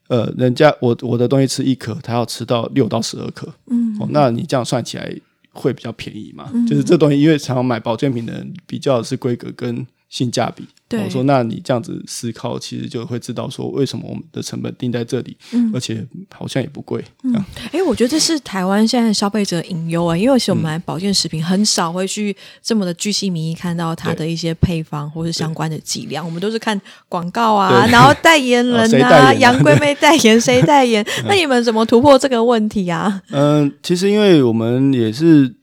[0.08, 5.10] 呃，人家我我的东西吃一颗，他要吃到六到十二颗，嗯，哦，那你这样算起来
[5.52, 6.50] 会比较便宜嘛？
[6.52, 10.62] 嗯、就是这东西，因为常常买保健品的人比较的是规格跟性价比。
[10.92, 17.02] 我说，那你这样子思考，其实就会知道说，为什么我们的成本定在这里，嗯，而且好像也不贵。
[17.24, 17.34] 嗯，
[17.68, 31.02] 哎、欸，我觉得这是台湾现在消费者隐忧啊，因为其实我们买保健食品很少会去这么的巨细靡遗看到它的一些配方或是相关的剂量，我们都是看广告啊，然后代言 人啊， 杨贵妃代言谁代言？
[31.24, 33.22] 那你们怎么突破这个问题啊？
[33.30, 35.54] 嗯、呃，其实因为我们也是。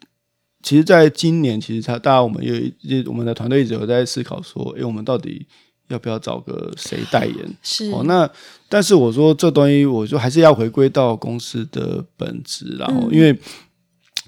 [0.62, 5.46] 其实，在今年，其实他大家我们有一，我们的团队一直有在思考说，哎，我们到底
[5.88, 7.36] 要不要找个谁代言？
[7.64, 8.30] 是哦，那
[8.68, 13.36] 但是我说这东西，我就还是要回归到公司的本质，然后因为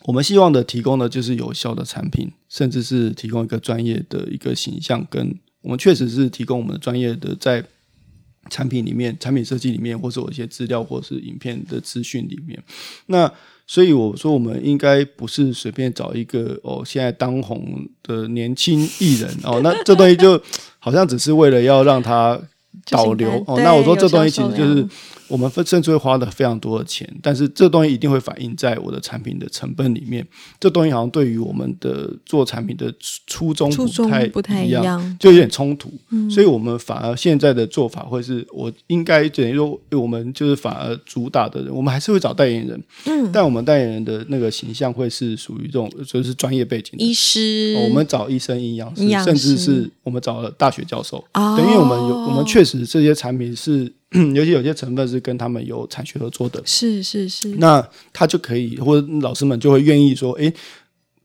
[0.04, 7.64] 我们希望的提供的就是有效的产品，甚至是提供一个专业的一个形象，跟我们确实是提供我们的专业的在
[8.50, 12.64] 产品里面、产品设计里面，或者有一些资料或是影片的资讯里面。
[13.06, 13.32] 那
[13.74, 20.38] 所以我说，我们应该不是随便找一个哦，现在当红的年轻艺人哦，那这东西就
[20.78, 22.38] 好像只是为了要让他
[22.90, 23.58] 导流 哦。
[23.62, 24.86] 那我说这东西其实就是。
[25.32, 30.28] 我们甚至会花了非常多的钱，但是这东西一定会反映在我的产品的成本里面。
[30.60, 32.94] 这东西好像对于我们的做产品的
[33.26, 35.90] 初衷不太不太一样，就有点冲突。
[36.10, 36.30] 嗯。
[36.30, 42.84] 所以我们反而现在的做法会是我应该等于说，我们就是反而主打的人，我们还是会找代言人。
[43.06, 43.32] 嗯。
[43.32, 47.78] 但我们代言人的那个形象会是属于这种，就是专业背景的医师。
[47.88, 51.24] 我们找医生、营养师，甚至是我们找了大学教授。
[51.36, 51.56] 哦。
[51.58, 53.94] 等于我们有，我们确实这些产品是。
[54.36, 60.54] 尤其有些成分是跟他们有产学合作的，是是是，那他就可以，或者老师们就会愿意说，诶，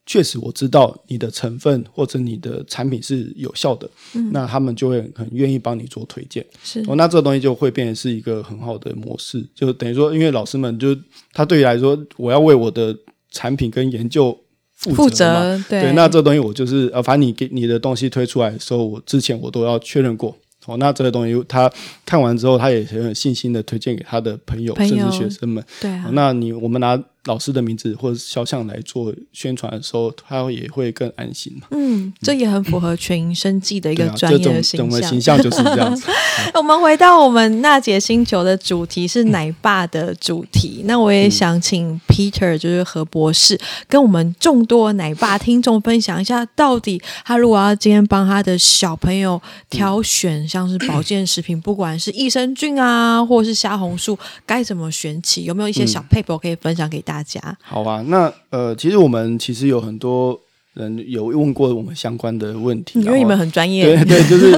[0.07, 6.81] 确实我知道你的成分或者你的产品是有效的，嗯，那他们就会很愿意帮你做推荐，是。
[6.87, 10.97] 哦，那这个东西就会变成是一个很好的模式，就等于说，因为老师们就
[11.33, 12.97] 他对于来说，我要为我的
[13.33, 14.31] 产品跟研究
[14.77, 20.37] 负责嘛，负责，对，对，那这东西我就是呃，反正你给你的东西推出来的时候，我之前我都要确认过。
[20.67, 21.71] 哦，那这个东西他
[22.05, 25.65] 看完之后，他也很有信心的推荐给他的朋友，朋友甚至学生们。
[25.81, 27.03] 对啊，那你我们拿。
[27.27, 31.67] 老师的名字或者肖像来做宣传的时候，他也会更安心嘛。
[31.73, 35.03] 嗯，这也很符合全营生计的一个专业的形象。
[35.03, 36.09] 形象就是这样子。
[36.55, 43.59] 我们回到我们娜姐星球的主题是奶爸的主题，嗯、那我也想请 Peter，就是何博士，
[43.89, 55.43] 跟我们众多奶爸听众分享一下，到底他如果要今天帮他的小朋友挑选像是保健食品，嗯、不管是益生菌啊，或者是虾红素，该怎么选起？
[55.45, 57.16] 有没有一些小撇步可以分享给大家？
[57.17, 60.39] 大家好啊，那呃，其实我们其实有很多
[60.75, 64.53] 人有问过我们相关的问题，因为你们很专业，对对，就是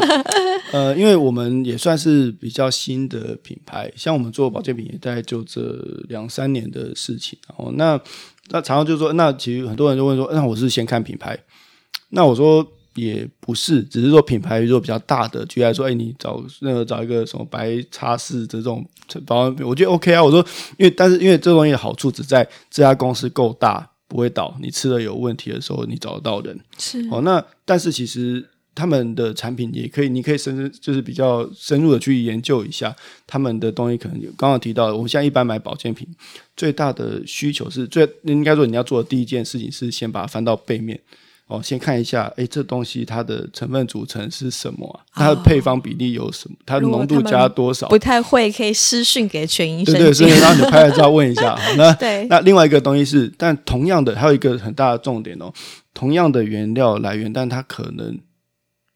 [0.73, 5.61] 呃，因为我们也算是比较新的品牌，像我们做保健品也大概就这
[6.09, 7.93] 两三年的事情，然后那
[8.49, 11.39] 那常常就说，那其实很多人就问说，那我是先看品牌，
[12.09, 12.67] 那我说。
[12.99, 18.85] 也不是，只是说品牌如果比较大的，举例来说，哎，你找那个找一个什么白茶氏这种
[19.25, 20.23] 保养品，我觉得 OK 啊。
[20.23, 20.45] 我说，
[20.77, 24.57] 因为但是因为这东西的好处只在这家公司够大，不会倒。
[24.61, 26.59] 你吃了有问题的时候，你找得到人。
[26.79, 32.95] 是哦，那但是其实他们的产品也可以，你可以深入，就是比较深入的去研究一下
[33.27, 33.97] 他们的东西。
[33.97, 36.07] 可能有刚刚提到，我们现在一般买保健品
[36.57, 41.01] 最大的需求是最应该说你要做的第一件事情是先把它翻到背面。
[41.49, 45.25] 哦，先看一下，哎，这东西它的成分组成是什么啊？
[45.25, 46.57] 它的配方比例有什么？
[46.67, 47.89] 它的浓度加多少？
[47.89, 49.95] 不太会，可以私讯给全医生。
[49.95, 51.59] 对对，所以让你拍了照问一下。
[51.79, 55.51] 那 对那另外一个东西是，但同样的还有一个很大的重点哦，
[55.95, 58.19] 同样的原料来源，但它可能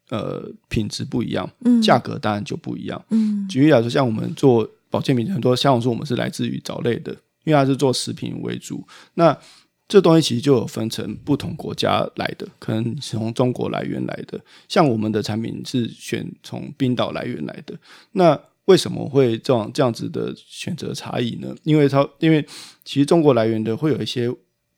[0.09, 3.03] 呃品质不一样，嗯，价格当然就不一样。
[3.09, 7.11] 嗯，举例来说，像我们做保健品，很多像我说我们是来自于藻类的，
[7.45, 8.85] 因为它是做食品为主。
[9.15, 9.35] 那
[9.93, 14.41] 这东西其实就有分成不同国家来的，可能是从中国来源来的。
[14.67, 17.77] 像我们的产品是选从冰岛来源来的。
[18.13, 21.55] 那为什么会这样这样子的选择差异呢？
[21.61, 22.43] 因为它因为
[22.83, 24.27] 其实中国来源的会有一些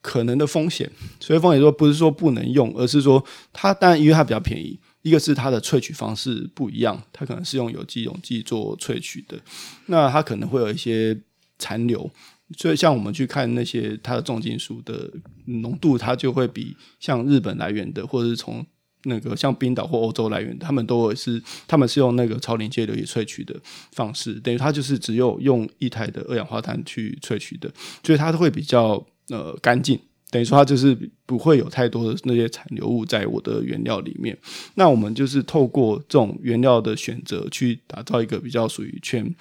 [0.02, 3.24] 可能的风险，所以风险说不是说不能用，而是说
[3.54, 9.40] 它当然因为它比较便宜，一个是它的萃取方式不一样，它可能是用有机溶剂做萃取的，
[9.86, 11.18] 那它可能会有一些
[11.58, 12.12] 残留。
[12.56, 15.12] 所以，像我们去看那些它的重金属的
[15.46, 18.64] 浓度，它就会比像日本来源的，或者是从
[19.06, 23.60] 那个像冰岛或欧洲来源，他们都会是他们是用那个超临界流体萃取的
[23.94, 27.68] 方式，等于它就是只有用一台的二氧化碳去萃取的，
[28.04, 34.38] 所以它会比较呃干净，等于说它就是不会有太多的那些残留物在我的原料里面。
[34.76, 39.36] 那我们就是透过这种原料的选择，去打造一个比较属于全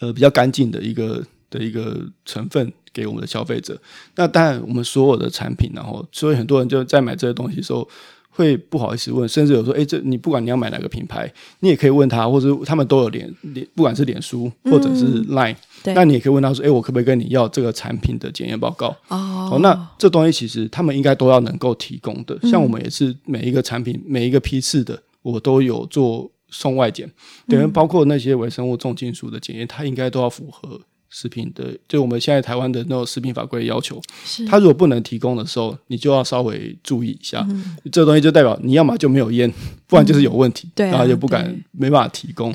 [0.00, 1.24] 呃比较干净的一个。
[1.50, 3.80] 的一个成分给我们的消费者，
[4.16, 7.88] 那当然我们所有的产品，然后所以很多人就在买这些东西的时候
[8.30, 18.88] 会不好意思问，甚至有说，哎，这你不管你要买哪个品牌，你也可以问他，或者他们都有脸脸，不管是脸书或者是 Line，嗯，那你也可以问他说，哎，我可不可以跟你要这个产品的检验报告？
[19.08, 27.10] 哦，哦，那这东西其实他们应该都要能够提供的，像我们也是每一个产品每一个批次的，我都有做送外检，
[27.48, 30.80] 等于包括那些微生物重金属的检验，它应该都要符合。
[31.10, 37.46] 食品的，就我们现在台湾的那种食品法规要求，是他如果不能提供的时候，你就要稍微注意一下。
[37.48, 39.50] 嗯、这东西就代表你要么就没有验，
[39.86, 42.52] 不然就是有问题，然后就不敢没办法提供。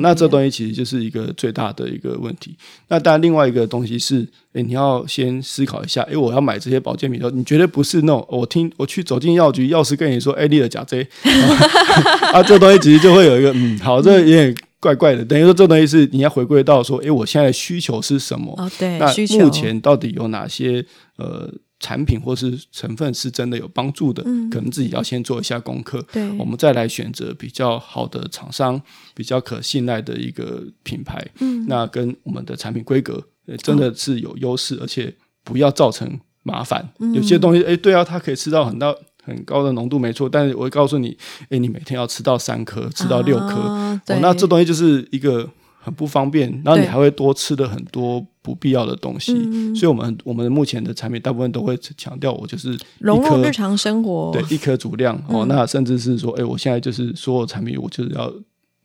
[0.00, 2.56] 那这东西其实就是一个最大的一个问题。
[2.88, 11.06] 那当然，另外一个东西是，诶，你要先思考一下，诶，我要买这些保健品的时候，你绝对不是那种我听我去走进药局，药师跟你说，诶，你的假 J，，
[12.32, 14.54] 啊，这东西其实就会有一个，嗯，好，这有点。
[14.78, 18.54] 怪怪的，等于说这东西是你要回归到说，诶，我现在的需求是什么？
[18.58, 19.06] 哦，对，那
[19.38, 20.84] 目前到底有哪些
[21.16, 21.50] 呃
[21.80, 24.22] 产品或是成分是真的有帮助的？
[24.26, 26.04] 嗯，可能自己要先做一下功课。
[26.12, 28.80] 对，我们再来选择比较好的厂商，
[29.14, 31.26] 比较可信赖的一个品牌。
[31.40, 33.22] 嗯，那跟我们的产品规格
[33.62, 35.12] 真的是有优势，哦，而且
[35.42, 36.86] 不要造成麻烦。
[36.98, 38.94] 嗯，有些东西，诶，对啊，它可以吃到很大。
[39.26, 41.16] 很高的浓度没错，但是我会告诉你，
[41.50, 45.46] 哎，你每天要吃到三颗，吃到六颗，啊哦，那这东西就是一个
[45.80, 49.32] 很不方便，然后你还会多吃的很多不必要的东西，
[49.74, 58.32] 所以我们我们目前的产品大部分都会强调，我就是融入日常生活，对，一颗足量，嗯，哦，那甚至是说，哎，我现在就是所有产品，我就是要。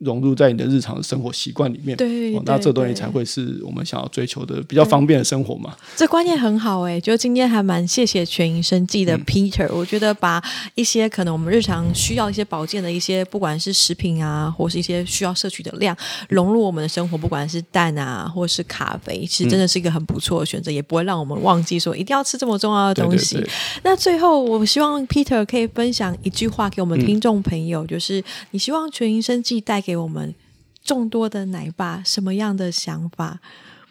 [0.04, 5.76] 融入在你的日常的生活习惯里面，对，哦，那这东西才会是我们想要追求的比较方便的生活嘛。
[5.96, 10.44] 这观念很好哎，就今天还蛮谢谢全营生技的 Peter，嗯，我觉得把
[10.76, 15.96] 一些可能我们日常需要一些保健的一些，不管是食品啊，或是一些需要摄取的量，
[16.30, 23.36] 融入我们的生活，不管是蛋啊，或是咖啡，其实真的是一个很不错的选择，嗯，也不会让我们忘记说一定要吃这么重要的东西。
[23.36, 23.52] 对对对，
[23.84, 30.34] 那最后，我希望 Peter 可以分享一句话给我们听众朋友，嗯，就是你希望全营生技带给给我们
[30.82, 33.42] 众多的奶爸什么样的想法？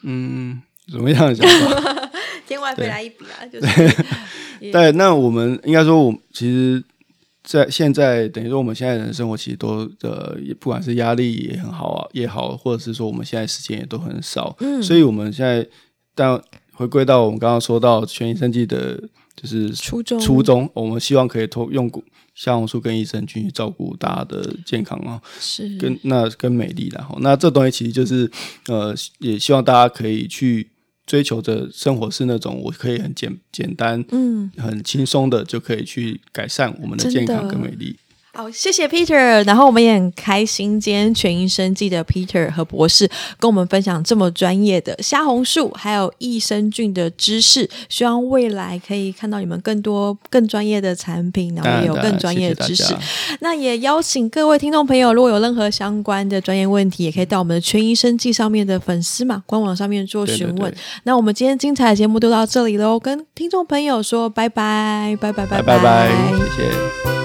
[0.03, 2.11] 嗯，什么样的想法？
[2.47, 3.45] 天外飞来一笔啊！
[3.47, 4.05] 就是
[4.73, 6.83] 对，那我们应该说，我其实，
[7.45, 15.67] 在现在等于说，我们现在人生活其实都呃，也不管是压力也很好啊，也好，或者是说我们现在时间也都很少，嗯，所以我们现在
[16.15, 16.43] 但
[16.73, 18.99] 回归到我们刚刚说到全新生技的，
[19.37, 21.91] 就是初衷，初衷，我们希望可以通用
[22.41, 25.77] 虾红素跟益生菌去照顾大家的健康啊，是。
[25.77, 28.31] 跟那跟美丽，然后那这东西其实就是
[28.67, 30.71] 呃，也希望大家可以去
[31.05, 37.95] 追求着生活是那种我可以很简简单，嗯，很轻松的就可以去改善我们的健康跟美丽。
[38.33, 39.45] 好，谢谢 Peter。
[39.45, 47.69] 然后我们也很开心，今天全营生技的 Peter 和博士跟我们分享这么专业的虾红素还有益生菌的知识。
[47.89, 52.85] 希望未来可以看到你们更多更专业的产品，然后也有更专业的知识。
[52.85, 52.99] 谢谢
[53.41, 60.57] 那也邀请各位听众朋友，如果有任何相关的专业问题，也可以到我们的全营生技上面的粉丝嘛官网上面做询问。
[60.57, 66.09] 对对对，那我们今天精彩的节目就到这里喽，跟听众朋友说拜拜，拜拜拜拜拜，拜拜，
[66.57, 67.20] 谢谢。